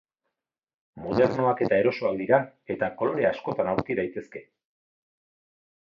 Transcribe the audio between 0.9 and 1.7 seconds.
Modernoak